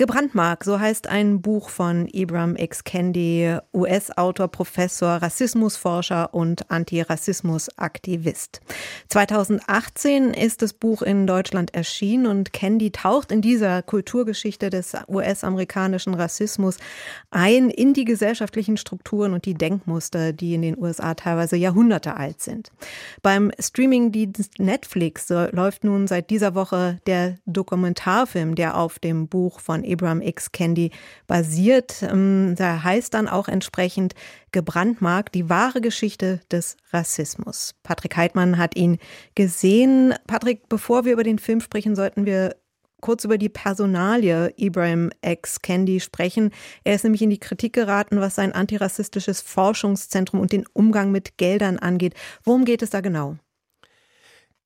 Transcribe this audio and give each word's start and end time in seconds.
Gebrandmark, 0.00 0.64
so 0.64 0.80
heißt 0.80 1.08
ein 1.08 1.42
Buch 1.42 1.68
von 1.68 2.08
Ibram 2.10 2.56
X. 2.56 2.84
Kendi, 2.84 3.58
US-Autor, 3.74 4.48
Professor, 4.48 5.16
Rassismusforscher 5.16 6.32
und 6.32 6.70
Antirassismusaktivist. 6.70 8.62
2018 9.08 10.32
ist 10.32 10.62
das 10.62 10.72
Buch 10.72 11.02
in 11.02 11.26
Deutschland 11.26 11.74
erschienen 11.74 12.28
und 12.28 12.54
Kendi 12.54 12.92
taucht 12.92 13.30
in 13.30 13.42
dieser 13.42 13.82
Kulturgeschichte 13.82 14.70
des 14.70 14.94
US-amerikanischen 15.06 16.14
Rassismus 16.14 16.78
ein 17.30 17.68
in 17.68 17.92
die 17.92 18.06
gesellschaftlichen 18.06 18.78
Strukturen 18.78 19.34
und 19.34 19.44
die 19.44 19.52
Denkmuster, 19.52 20.32
die 20.32 20.54
in 20.54 20.62
den 20.62 20.78
USA 20.78 21.12
teilweise 21.12 21.56
Jahrhunderte 21.56 22.16
alt 22.16 22.40
sind. 22.40 22.72
Beim 23.20 23.52
Streamingdienst 23.60 24.60
Netflix 24.60 25.28
läuft 25.28 25.84
nun 25.84 26.06
seit 26.06 26.30
dieser 26.30 26.54
Woche 26.54 27.00
der 27.06 27.34
Dokumentarfilm, 27.44 28.54
der 28.54 28.78
auf 28.78 28.98
dem 28.98 29.28
Buch 29.28 29.60
von 29.60 29.84
Ibram 29.90 30.22
X. 30.22 30.52
Kendi 30.52 30.90
basiert. 31.26 32.02
Ähm, 32.02 32.54
da 32.56 32.82
heißt 32.82 33.12
dann 33.14 33.28
auch 33.28 33.48
entsprechend 33.48 34.14
gebrandmarkt 34.52 35.34
die 35.34 35.48
wahre 35.48 35.80
Geschichte 35.80 36.40
des 36.50 36.76
Rassismus. 36.92 37.74
Patrick 37.82 38.16
Heidmann 38.16 38.58
hat 38.58 38.76
ihn 38.76 38.98
gesehen. 39.34 40.14
Patrick, 40.26 40.68
bevor 40.68 41.04
wir 41.04 41.12
über 41.12 41.24
den 41.24 41.38
Film 41.38 41.60
sprechen, 41.60 41.96
sollten 41.96 42.26
wir 42.26 42.56
kurz 43.00 43.24
über 43.24 43.38
die 43.38 43.48
Personalie 43.48 44.52
Ibrahim 44.56 45.10
X. 45.22 45.62
Kendi 45.62 46.00
sprechen. 46.00 46.50
Er 46.84 46.94
ist 46.94 47.04
nämlich 47.04 47.22
in 47.22 47.30
die 47.30 47.40
Kritik 47.40 47.72
geraten, 47.72 48.20
was 48.20 48.34
sein 48.34 48.52
antirassistisches 48.52 49.40
Forschungszentrum 49.40 50.40
und 50.40 50.52
den 50.52 50.66
Umgang 50.72 51.10
mit 51.10 51.36
Geldern 51.38 51.78
angeht. 51.78 52.14
Worum 52.44 52.64
geht 52.64 52.82
es 52.82 52.90
da 52.90 53.00
genau? 53.00 53.36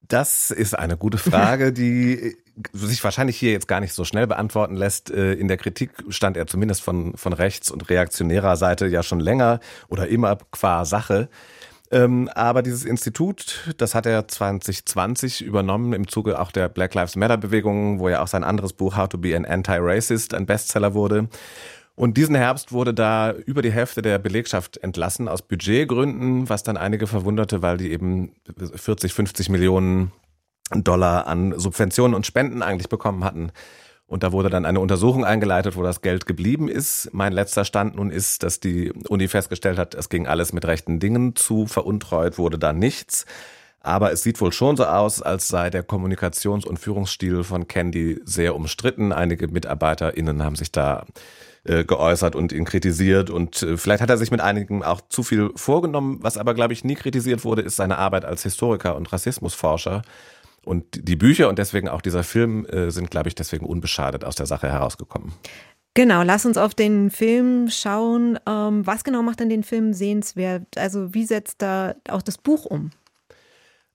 Das 0.08 0.50
ist 0.50 0.78
eine 0.78 0.96
gute 0.96 1.18
Frage, 1.18 1.72
die 1.72 2.36
sich 2.72 3.02
wahrscheinlich 3.02 3.36
hier 3.36 3.52
jetzt 3.52 3.68
gar 3.68 3.80
nicht 3.80 3.94
so 3.94 4.04
schnell 4.04 4.26
beantworten 4.26 4.76
lässt. 4.76 5.10
Äh, 5.10 5.32
in 5.34 5.48
der 5.48 5.56
Kritik 5.56 5.90
stand 6.08 6.36
er 6.36 6.46
zumindest 6.46 6.82
von, 6.82 7.16
von 7.16 7.32
rechts- 7.32 7.70
und 7.70 7.88
reaktionärer 7.88 8.56
Seite 8.56 8.86
ja 8.86 9.02
schon 9.02 9.20
länger 9.20 9.60
oder 9.88 10.08
immer 10.08 10.38
qua 10.50 10.84
Sache. 10.84 11.28
Ähm, 11.90 12.28
aber 12.34 12.62
dieses 12.62 12.84
Institut, 12.84 13.74
das 13.78 13.94
hat 13.94 14.06
er 14.06 14.26
2020 14.26 15.42
übernommen 15.42 15.92
im 15.92 16.08
Zuge 16.08 16.38
auch 16.38 16.50
der 16.50 16.68
Black 16.68 16.94
Lives 16.94 17.16
Matter 17.16 17.36
Bewegung, 17.36 17.98
wo 17.98 18.08
ja 18.08 18.22
auch 18.22 18.28
sein 18.28 18.44
anderes 18.44 18.72
Buch 18.72 18.96
How 18.96 19.08
to 19.08 19.18
be 19.18 19.36
an 19.36 19.44
Anti-Racist 19.44 20.34
ein 20.34 20.46
Bestseller 20.46 20.94
wurde. 20.94 21.28
Und 21.96 22.16
diesen 22.16 22.34
Herbst 22.34 22.72
wurde 22.72 22.92
da 22.92 23.30
über 23.32 23.62
die 23.62 23.70
Hälfte 23.70 24.02
der 24.02 24.18
Belegschaft 24.18 24.78
entlassen 24.78 25.28
aus 25.28 25.42
Budgetgründen, 25.42 26.48
was 26.48 26.64
dann 26.64 26.76
einige 26.76 27.06
verwunderte, 27.06 27.62
weil 27.62 27.76
die 27.76 27.92
eben 27.92 28.32
40, 28.74 29.12
50 29.12 29.48
Millionen 29.48 30.10
Dollar 30.72 31.26
an 31.26 31.56
Subventionen 31.58 32.14
und 32.14 32.26
Spenden 32.26 32.62
eigentlich 32.62 32.88
bekommen 32.88 33.22
hatten. 33.22 33.52
Und 34.06 34.22
da 34.22 34.32
wurde 34.32 34.50
dann 34.50 34.66
eine 34.66 34.80
Untersuchung 34.80 35.24
eingeleitet, 35.24 35.76
wo 35.76 35.82
das 35.82 36.02
Geld 36.02 36.26
geblieben 36.26 36.68
ist. 36.68 37.10
Mein 37.12 37.32
letzter 37.32 37.64
Stand 37.64 37.96
nun 37.96 38.10
ist, 38.10 38.42
dass 38.42 38.60
die 38.60 38.92
Uni 39.08 39.28
festgestellt 39.28 39.78
hat, 39.78 39.94
es 39.94 40.08
ging 40.08 40.26
alles 40.26 40.52
mit 40.52 40.66
rechten 40.66 41.00
Dingen 41.00 41.36
zu, 41.36 41.66
veruntreut 41.66 42.38
wurde 42.38 42.58
da 42.58 42.72
nichts. 42.72 43.24
Aber 43.80 44.12
es 44.12 44.22
sieht 44.22 44.40
wohl 44.40 44.52
schon 44.52 44.76
so 44.76 44.86
aus, 44.86 45.22
als 45.22 45.48
sei 45.48 45.70
der 45.70 45.86
Kommunikations- 45.86 46.66
und 46.66 46.78
Führungsstil 46.78 47.44
von 47.44 47.68
Candy 47.68 48.20
sehr 48.24 48.54
umstritten. 48.56 49.12
Einige 49.12 49.48
MitarbeiterInnen 49.48 50.42
haben 50.42 50.56
sich 50.56 50.72
da 50.72 51.04
äh, 51.64 51.84
geäußert 51.84 52.36
und 52.36 52.52
ihn 52.52 52.64
kritisiert 52.64 53.30
und 53.30 53.62
äh, 53.62 53.76
vielleicht 53.76 54.02
hat 54.02 54.10
er 54.10 54.18
sich 54.18 54.30
mit 54.30 54.40
einigen 54.40 54.82
auch 54.82 55.00
zu 55.08 55.22
viel 55.22 55.50
vorgenommen. 55.56 56.18
Was 56.20 56.36
aber, 56.36 56.54
glaube 56.54 56.72
ich, 56.72 56.84
nie 56.84 56.94
kritisiert 56.94 57.44
wurde, 57.44 57.62
ist 57.62 57.76
seine 57.76 57.98
Arbeit 57.98 58.24
als 58.24 58.42
Historiker 58.42 58.96
und 58.96 59.12
Rassismusforscher. 59.12 60.02
Und 60.64 61.08
die 61.08 61.16
Bücher 61.16 61.48
und 61.48 61.58
deswegen 61.58 61.88
auch 61.88 62.00
dieser 62.00 62.22
Film 62.22 62.66
äh, 62.66 62.90
sind, 62.90 63.10
glaube 63.10 63.28
ich, 63.28 63.34
deswegen 63.34 63.66
unbeschadet 63.66 64.24
aus 64.24 64.34
der 64.34 64.46
Sache 64.46 64.70
herausgekommen. 64.70 65.32
Genau, 65.94 66.22
lass 66.22 66.44
uns 66.44 66.58
auf 66.58 66.74
den 66.74 67.10
Film 67.10 67.68
schauen. 67.70 68.38
Ähm, 68.46 68.86
was 68.86 69.04
genau 69.04 69.22
macht 69.22 69.40
denn 69.40 69.48
den 69.48 69.62
Film 69.62 69.92
sehenswert? 69.92 70.76
Also 70.76 71.14
wie 71.14 71.24
setzt 71.24 71.62
da 71.62 71.94
auch 72.08 72.22
das 72.22 72.36
Buch 72.36 72.64
um? 72.64 72.90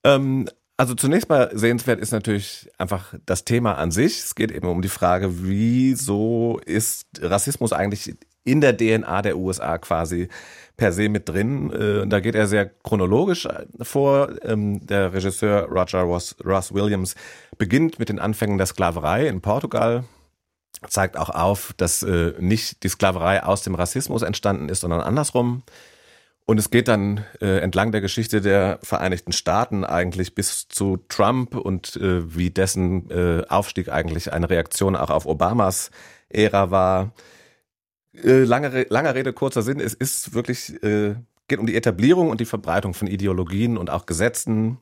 Ähm, 0.04 0.48
also 0.80 0.96
zunächst 0.96 1.28
mal 1.28 1.50
sehenswert 1.54 2.00
ist 2.00 2.12
natürlich 2.12 2.70
einfach 2.78 3.14
das 3.26 3.44
Thema 3.44 3.74
an 3.78 3.92
sich. 3.92 4.20
Es 4.20 4.34
geht 4.34 4.50
eben 4.50 4.66
um 4.70 4.82
die 4.82 4.88
Frage, 4.88 5.44
wieso 5.44 6.62
ist 6.66 7.06
Rassismus 7.20 7.74
eigentlich 7.74 8.16
in 8.46 8.62
der 8.62 8.78
DNA 8.78 9.22
der 9.22 9.38
USA 9.38 9.78
quasi 9.78 10.30
per 10.78 10.94
se 10.94 11.10
mit 11.10 11.28
drin. 11.28 11.70
Äh, 11.74 12.08
da 12.08 12.22
geht 12.22 12.34
er 12.34 12.48
sehr 12.48 12.66
chronologisch 12.66 13.46
vor. 13.82 14.34
Ähm, 14.44 14.80
der 14.88 15.12
Regisseur 15.12 15.64
Roger 15.64 16.04
Ross, 16.04 16.38
Ross 16.46 16.74
Williams 16.74 17.16
beginnt 17.58 18.00
mit 18.00 18.08
den 18.08 18.20
Anfängen 18.20 18.58
der 18.58 18.68
Sklaverei 18.68 19.28
in 19.28 19.42
Portugal 19.42 20.06
zeigt 20.88 21.18
auch 21.18 21.30
auf, 21.30 21.74
dass 21.76 22.04
äh, 22.04 22.36
nicht 22.40 22.84
die 22.84 22.88
Sklaverei 22.88 23.44
aus 23.44 23.64
dem 23.64 23.76
Rassismus 23.76 24.22
entstanden 24.22 24.70
ist, 24.70 24.80
sondern 24.80 25.02
andersrum. 25.02 25.64
Und 26.50 26.58
es 26.58 26.72
geht 26.72 26.88
dann 26.88 27.24
äh, 27.42 27.60
entlang 27.60 27.92
der 27.92 28.02
Geschichte 28.02 28.42
der 28.42 28.80
Vereinigten 28.82 29.34
Staaten 29.34 29.84
eigentlich 29.84 30.34
bis 30.34 30.68
zu 30.68 30.98
Trump 31.08 31.54
und 31.54 31.96
äh, 31.98 32.36
wie 32.36 32.50
dessen 32.50 33.08
äh, 33.12 33.44
Aufstieg 33.48 33.90
eigentlich 33.90 34.34
eine 34.34 34.50
Reaktion 34.50 34.96
auch 34.96 35.12
auf 35.12 35.28
Obamas 35.28 35.92
Ära 36.28 36.72
war. 36.72 37.14
Äh, 38.16 38.46
lange, 38.46 38.88
langer 38.90 39.14
Rede, 39.14 39.32
kurzer 39.32 39.62
Sinn, 39.62 39.80
es 39.80 39.94
ist 39.94 40.34
wirklich, 40.34 40.82
äh, 40.82 41.18
geht 41.48 41.60
um 41.60 41.68
die 41.68 41.76
Etablierung 41.76 42.32
und 42.32 42.42
die 42.42 42.46
Verbreitung 42.46 42.96
von 42.96 43.08
Ideologien 43.08 43.78
und 43.78 43.92
auch 43.92 44.08
Gesetzen, 44.08 44.80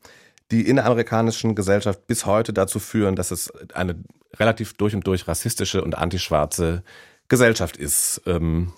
die 0.51 0.65
in 0.69 0.77
der 0.77 0.85
amerikanischen 0.85 1.53
Gesellschaft 1.53 2.07
bis 2.07 2.25
heute 2.25 2.53
dazu 2.53 2.79
führen, 2.79 3.17
dass 3.17 3.29
es 3.29 3.51
eine 3.73 4.01
relativ 4.37 4.71
durch 4.75 4.95
und 4.95 5.05
durch 5.05 5.27
rassistische 5.27 5.83
und 5.83 5.97
antischwarze 5.97 6.83
Gesellschaft 7.27 7.75
ist. 7.75 8.21
Ähm, 8.25 8.71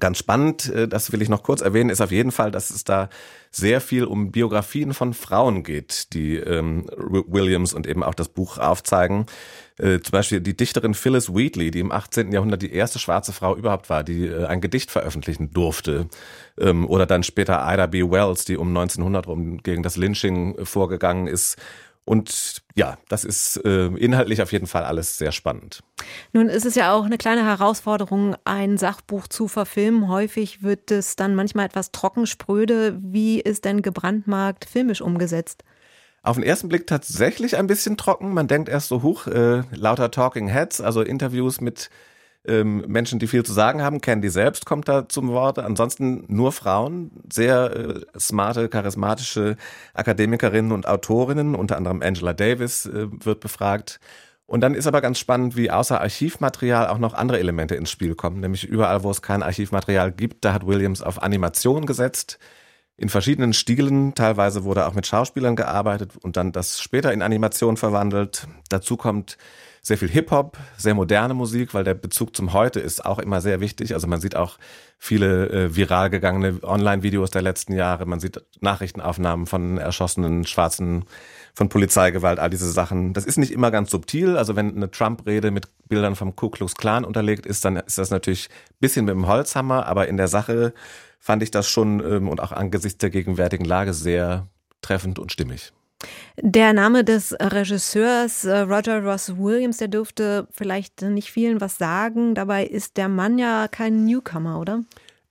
Ganz 0.00 0.18
spannend, 0.18 0.68
äh, 0.68 0.88
das 0.88 1.12
will 1.12 1.22
ich 1.22 1.28
noch 1.28 1.44
kurz 1.44 1.60
erwähnen, 1.60 1.90
ist 1.90 2.00
auf 2.00 2.10
jeden 2.10 2.32
Fall, 2.32 2.50
dass 2.50 2.70
es 2.70 2.82
da 2.82 3.08
sehr 3.52 3.80
viel 3.80 4.04
um 4.04 4.32
Biografien 4.32 4.92
von 4.92 5.14
Frauen 5.14 5.62
geht, 5.62 6.12
die 6.12 6.36
ähm, 6.36 6.86
Williams 6.96 7.72
und 7.72 7.86
eben 7.86 8.02
auch 8.02 8.14
das 8.14 8.28
Buch 8.28 8.58
aufzeigen. 8.58 9.26
Äh, 9.78 10.00
zum 10.00 10.10
Beispiel 10.10 10.40
die 10.40 10.56
Dichterin 10.56 10.94
Phyllis 10.94 11.32
Wheatley, 11.32 11.70
die 11.70 11.78
im 11.78 11.92
18. 11.92 12.32
Jahrhundert 12.32 12.62
die 12.62 12.72
erste 12.72 12.98
schwarze 12.98 13.32
Frau 13.32 13.54
überhaupt 13.54 13.88
war, 13.88 14.02
die 14.02 14.26
äh, 14.26 14.46
ein 14.46 14.60
Gedicht 14.60 14.90
veröffentlichen 14.90 15.52
durfte. 15.52 16.08
Ähm, 16.58 16.88
oder 16.88 17.06
dann 17.06 17.22
später 17.22 17.64
Ida 17.64 17.86
B. 17.86 18.02
Wells, 18.10 18.44
die 18.44 18.56
um 18.56 18.68
1900 18.68 19.28
rum 19.28 19.58
gegen 19.62 19.84
das 19.84 19.96
Lynching 19.96 20.64
vorgegangen 20.64 21.28
ist 21.28 21.58
und 22.06 22.62
ja, 22.76 22.98
das 23.08 23.24
ist 23.24 23.56
äh, 23.64 23.86
inhaltlich 23.88 24.40
auf 24.40 24.52
jeden 24.52 24.68
Fall 24.68 24.84
alles 24.84 25.18
sehr 25.18 25.32
spannend. 25.32 25.82
Nun 26.32 26.48
ist 26.48 26.64
es 26.64 26.76
ja 26.76 26.92
auch 26.92 27.04
eine 27.04 27.18
kleine 27.18 27.44
Herausforderung, 27.44 28.36
ein 28.44 28.78
Sachbuch 28.78 29.26
zu 29.26 29.48
verfilmen. 29.48 30.08
Häufig 30.08 30.62
wird 30.62 30.92
es 30.92 31.16
dann 31.16 31.34
manchmal 31.34 31.66
etwas 31.66 31.90
trocken, 31.90 32.26
spröde. 32.26 32.96
Wie 33.02 33.40
ist 33.40 33.64
denn 33.64 33.82
gebrandmarkt 33.82 34.66
filmisch 34.66 35.00
umgesetzt? 35.00 35.64
Auf 36.22 36.36
den 36.36 36.44
ersten 36.44 36.68
Blick 36.68 36.86
tatsächlich 36.86 37.56
ein 37.56 37.66
bisschen 37.66 37.96
trocken. 37.96 38.32
Man 38.32 38.46
denkt 38.46 38.68
erst 38.68 38.88
so 38.88 39.02
hoch, 39.02 39.26
äh, 39.26 39.62
lauter 39.72 40.12
Talking 40.12 40.46
Heads, 40.46 40.80
also 40.80 41.02
Interviews 41.02 41.60
mit 41.60 41.90
ähm, 42.48 42.84
Menschen, 42.86 43.18
die 43.18 43.26
viel 43.26 43.44
zu 43.44 43.52
sagen 43.52 43.82
haben. 43.82 44.00
Candy 44.00 44.28
selbst 44.28 44.66
kommt 44.66 44.88
da 44.88 45.08
zum 45.08 45.28
Wort. 45.28 45.58
Ansonsten 45.58 46.24
nur 46.28 46.52
Frauen, 46.52 47.10
sehr 47.32 47.76
äh, 47.76 48.18
smarte, 48.18 48.68
charismatische 48.68 49.56
Akademikerinnen 49.94 50.72
und 50.72 50.86
Autorinnen, 50.86 51.54
unter 51.54 51.76
anderem 51.76 52.02
Angela 52.02 52.32
Davis 52.32 52.86
äh, 52.86 53.06
wird 53.24 53.40
befragt. 53.40 54.00
Und 54.46 54.60
dann 54.60 54.74
ist 54.74 54.86
aber 54.86 55.00
ganz 55.00 55.18
spannend, 55.18 55.56
wie 55.56 55.70
außer 55.70 56.00
Archivmaterial 56.00 56.86
auch 56.86 56.98
noch 56.98 57.14
andere 57.14 57.40
Elemente 57.40 57.74
ins 57.74 57.90
Spiel 57.90 58.14
kommen. 58.14 58.40
Nämlich 58.40 58.64
überall, 58.64 59.02
wo 59.02 59.10
es 59.10 59.20
kein 59.20 59.42
Archivmaterial 59.42 60.12
gibt, 60.12 60.44
da 60.44 60.52
hat 60.52 60.66
Williams 60.66 61.02
auf 61.02 61.20
Animation 61.22 61.84
gesetzt. 61.84 62.38
In 62.98 63.10
verschiedenen 63.10 63.52
Stilen. 63.52 64.14
Teilweise 64.14 64.64
wurde 64.64 64.86
auch 64.86 64.94
mit 64.94 65.06
Schauspielern 65.06 65.54
gearbeitet 65.54 66.12
und 66.22 66.36
dann 66.36 66.52
das 66.52 66.80
später 66.80 67.12
in 67.12 67.20
Animation 67.20 67.76
verwandelt. 67.76 68.46
Dazu 68.70 68.96
kommt 68.96 69.36
sehr 69.82 69.98
viel 69.98 70.08
Hip-Hop, 70.08 70.58
sehr 70.76 70.94
moderne 70.94 71.34
Musik, 71.34 71.72
weil 71.72 71.84
der 71.84 71.94
Bezug 71.94 72.34
zum 72.34 72.52
Heute 72.52 72.80
ist 72.80 73.04
auch 73.04 73.20
immer 73.20 73.40
sehr 73.40 73.60
wichtig. 73.60 73.94
Also 73.94 74.08
man 74.08 74.20
sieht 74.20 74.34
auch 74.34 74.58
viele 74.98 75.48
äh, 75.50 75.76
viral 75.76 76.10
gegangene 76.10 76.58
Online-Videos 76.62 77.30
der 77.30 77.42
letzten 77.42 77.72
Jahre. 77.72 78.04
Man 78.04 78.18
sieht 78.18 78.42
Nachrichtenaufnahmen 78.60 79.46
von 79.46 79.78
erschossenen 79.78 80.44
Schwarzen, 80.44 81.04
von 81.54 81.68
Polizeigewalt, 81.68 82.40
all 82.40 82.50
diese 82.50 82.70
Sachen. 82.70 83.12
Das 83.12 83.24
ist 83.24 83.38
nicht 83.38 83.52
immer 83.52 83.70
ganz 83.70 83.90
subtil. 83.90 84.36
Also 84.36 84.56
wenn 84.56 84.74
eine 84.74 84.90
Trump-Rede 84.90 85.52
mit 85.52 85.68
Bildern 85.88 86.16
vom 86.16 86.34
Ku 86.34 86.50
Klux 86.50 86.74
Klan 86.74 87.04
unterlegt 87.04 87.46
ist, 87.46 87.64
dann 87.64 87.76
ist 87.76 87.98
das 87.98 88.10
natürlich 88.10 88.48
bisschen 88.80 89.04
mit 89.04 89.14
dem 89.14 89.28
Holzhammer, 89.28 89.86
aber 89.86 90.08
in 90.08 90.16
der 90.16 90.28
Sache 90.28 90.74
fand 91.18 91.42
ich 91.42 91.50
das 91.50 91.68
schon 91.68 92.00
ähm, 92.00 92.28
und 92.28 92.40
auch 92.40 92.52
angesichts 92.52 92.98
der 92.98 93.10
gegenwärtigen 93.10 93.64
Lage 93.64 93.92
sehr 93.94 94.46
treffend 94.82 95.18
und 95.18 95.32
stimmig. 95.32 95.72
Der 96.40 96.72
Name 96.72 97.04
des 97.04 97.34
Regisseurs 97.40 98.44
äh, 98.44 98.58
Roger 98.58 99.02
Ross 99.02 99.36
Williams, 99.36 99.78
der 99.78 99.88
dürfte 99.88 100.46
vielleicht 100.50 101.02
nicht 101.02 101.30
vielen 101.30 101.60
was 101.60 101.78
sagen. 101.78 102.34
Dabei 102.34 102.66
ist 102.66 102.96
der 102.96 103.08
Mann 103.08 103.38
ja 103.38 103.68
kein 103.68 104.04
Newcomer, 104.04 104.60
oder? 104.60 104.82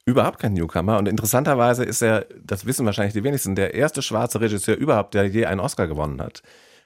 Überhaupt 0.04 0.38
kein 0.38 0.52
Newcomer. 0.52 0.98
Und 0.98 1.08
interessanterweise 1.08 1.84
ist 1.84 2.02
er, 2.02 2.26
das 2.42 2.66
wissen 2.66 2.86
wahrscheinlich 2.86 3.14
die 3.14 3.24
wenigsten, 3.24 3.54
der 3.54 3.74
erste 3.74 4.02
schwarze 4.02 4.40
Regisseur 4.40 4.76
überhaupt, 4.76 5.14
der 5.14 5.26
je 5.26 5.46
einen 5.46 5.60
Oscar 5.60 5.86
gewonnen 5.86 6.20
hat. 6.20 6.42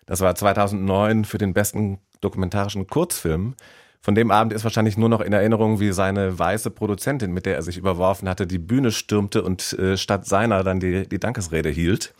Das 0.06 0.20
war 0.20 0.35
2009 0.35 1.25
für 1.25 1.38
den 1.38 1.55
besten 1.55 1.99
dokumentarischen 2.20 2.87
Kurzfilm. 2.87 3.55
Von 4.02 4.14
dem 4.14 4.31
Abend 4.31 4.55
ist 4.55 4.64
wahrscheinlich 4.64 4.97
nur 4.97 5.11
noch 5.11 5.20
in 5.20 5.32
Erinnerung, 5.32 5.79
wie 5.79 5.93
seine 5.93 6.38
weiße 6.38 6.70
Produzentin, 6.70 7.32
mit 7.32 7.44
der 7.44 7.56
er 7.56 7.62
sich 7.62 7.76
überworfen 7.76 8.29
hatte, 8.29 8.47
die 8.47 8.58
Bühne 8.58 8.93
stürmte 8.93 9.43
und 9.43 9.75
äh, 9.75 9.99
statt 9.99 10.26
seiner 10.26 10.64
dann 10.64 10.81
die, 10.81 11.06
die 11.06 11.20
Dankesrede 11.20 11.69
hielt. 11.69 12.14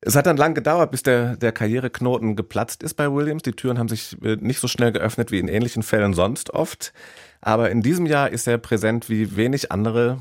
Es 0.00 0.14
hat 0.14 0.26
dann 0.26 0.36
lang 0.36 0.54
gedauert, 0.54 0.90
bis 0.90 1.02
der, 1.02 1.36
der 1.36 1.52
Karriereknoten 1.52 2.36
geplatzt 2.36 2.82
ist 2.82 2.94
bei 2.94 3.12
Williams. 3.12 3.42
Die 3.42 3.52
Türen 3.52 3.78
haben 3.78 3.88
sich 3.88 4.16
äh, 4.22 4.36
nicht 4.36 4.60
so 4.60 4.68
schnell 4.68 4.92
geöffnet 4.92 5.30
wie 5.30 5.38
in 5.38 5.48
ähnlichen 5.48 5.82
Fällen 5.82 6.14
sonst 6.14 6.50
oft. 6.50 6.92
Aber 7.40 7.70
in 7.70 7.82
diesem 7.82 8.06
Jahr 8.06 8.30
ist 8.30 8.46
er 8.46 8.58
präsent 8.58 9.10
wie 9.10 9.36
wenig 9.36 9.72
andere. 9.72 10.20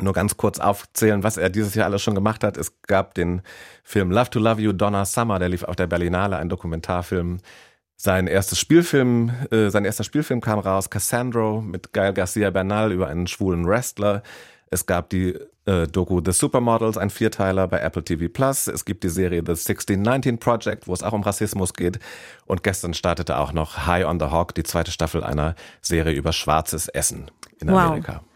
Nur 0.00 0.12
ganz 0.12 0.36
kurz 0.36 0.58
aufzählen, 0.60 1.22
was 1.22 1.36
er 1.36 1.50
dieses 1.50 1.74
Jahr 1.74 1.86
alles 1.86 2.02
schon 2.02 2.14
gemacht 2.14 2.44
hat. 2.44 2.56
Es 2.56 2.80
gab 2.82 3.14
den 3.14 3.42
Film 3.82 4.10
Love 4.10 4.30
to 4.30 4.38
Love 4.38 4.60
You, 4.60 4.72
Donna 4.72 5.04
Summer, 5.04 5.38
der 5.38 5.48
lief 5.48 5.64
auf 5.64 5.74
der 5.74 5.88
Berlinale, 5.88 6.36
ein 6.36 6.48
Dokumentarfilm. 6.48 7.40
Sein 8.00 8.28
erstes 8.28 8.60
Spielfilm, 8.60 9.32
äh, 9.50 9.70
sein 9.70 9.84
erster 9.84 10.04
Spielfilm 10.04 10.40
kam 10.40 10.60
raus, 10.60 10.88
Cassandro 10.88 11.60
mit 11.60 11.92
Gael 11.92 12.12
Garcia 12.12 12.48
Bernal 12.50 12.92
über 12.92 13.08
einen 13.08 13.26
schwulen 13.26 13.66
Wrestler. 13.66 14.22
Es 14.70 14.86
gab 14.86 15.10
die 15.10 15.36
äh, 15.64 15.88
Doku 15.88 16.20
The 16.24 16.30
Supermodels, 16.30 16.96
ein 16.96 17.10
Vierteiler 17.10 17.66
bei 17.66 17.80
Apple 17.80 18.04
TV 18.04 18.28
Plus. 18.32 18.68
Es 18.68 18.84
gibt 18.84 19.02
die 19.02 19.08
Serie 19.08 19.42
The 19.44 19.50
1619 19.50 20.38
Project, 20.38 20.86
wo 20.86 20.92
es 20.92 21.02
auch 21.02 21.12
um 21.12 21.22
Rassismus 21.22 21.74
geht. 21.74 21.98
Und 22.46 22.62
gestern 22.62 22.94
startete 22.94 23.36
auch 23.36 23.52
noch 23.52 23.86
High 23.88 24.06
on 24.06 24.20
the 24.20 24.26
Hawk, 24.26 24.54
die 24.54 24.62
zweite 24.62 24.92
Staffel 24.92 25.24
einer 25.24 25.56
Serie 25.82 26.12
über 26.12 26.32
schwarzes 26.32 26.86
Essen 26.86 27.32
in 27.60 27.68
Amerika. 27.68 28.20
Wow. 28.22 28.27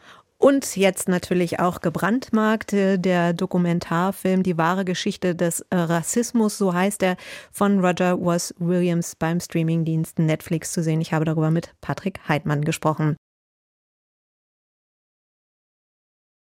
Und 0.43 0.75
jetzt 0.75 1.09
natürlich 1.09 1.61
auch 1.61 1.81
gebrandmarkt, 1.81 2.73
der 2.73 3.33
Dokumentarfilm 3.33 4.43
Die 4.43 4.59
wahre 4.59 4.85
Geschichte 4.85 5.37
des 5.37 5.61
äh, 5.71 5.77
Rassismus, 5.77 6.59
so 6.59 6.75
heißt 6.75 7.05
er, 7.05 7.17
von 7.53 7.79
Roger 7.79 8.19
Was 8.21 8.53
Williams 8.59 9.15
beim 9.15 9.39
Streamingdienst 9.39 10.19
Netflix 10.19 10.73
zu 10.73 10.83
sehen. 10.83 11.01
Ich 11.01 11.13
habe 11.13 11.25
darüber 11.25 11.53
mit 11.53 11.77
Patrick 11.81 12.19
Heidmann 12.27 12.63
gesprochen. 12.65 13.15